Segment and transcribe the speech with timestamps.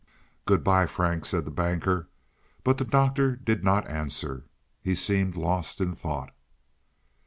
[0.47, 2.07] "Good by, Frank," said the Banker.
[2.63, 4.47] But the Doctor did not answer;
[4.81, 6.33] he seemed lost in thought.